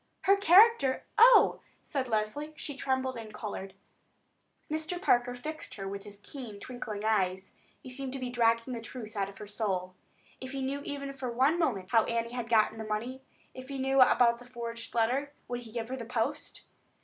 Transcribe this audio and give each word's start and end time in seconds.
"Her 0.21 0.35
character? 0.35 1.05
Oh!" 1.19 1.59
said 1.83 2.07
Leslie. 2.07 2.53
She 2.55 2.75
trembled 2.75 3.15
and 3.15 3.31
colored. 3.31 3.75
Mr. 4.67 4.99
Parker 4.99 5.35
fixed 5.35 5.75
her 5.75 5.87
with 5.87 6.05
his 6.05 6.17
keen 6.19 6.59
twinkling 6.59 7.05
eyes. 7.05 7.51
He 7.83 7.91
seemed 7.91 8.11
to 8.13 8.19
be 8.19 8.31
dragging 8.31 8.73
the 8.73 8.81
truth 8.81 9.15
out 9.15 9.29
of 9.29 9.37
her 9.37 9.45
soul. 9.45 9.93
If 10.39 10.53
he 10.53 10.63
knew 10.63 10.81
even 10.85 11.13
for 11.13 11.31
one 11.31 11.59
moment 11.59 11.91
how 11.91 12.05
Annie 12.05 12.31
had 12.33 12.49
got 12.49 12.75
that 12.75 12.87
money, 12.89 13.21
if 13.53 13.69
he 13.69 13.77
knew 13.77 14.01
about 14.01 14.39
the 14.39 14.45
forged 14.45 14.95
letter, 14.95 15.33
would 15.47 15.59
he 15.61 15.71
give 15.71 15.89
her 15.89 15.97
the 15.97 16.03
post? 16.05 16.63